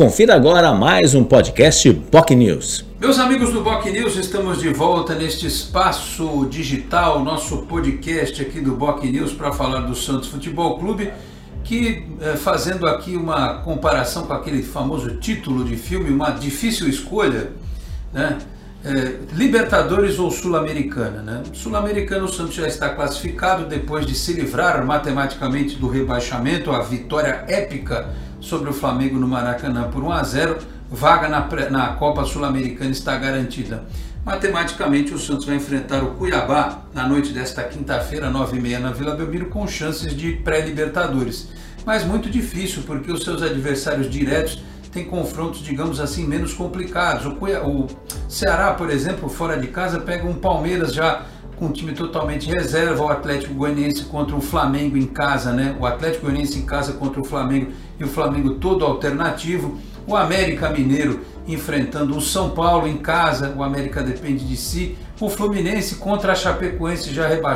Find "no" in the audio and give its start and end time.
29.18-29.28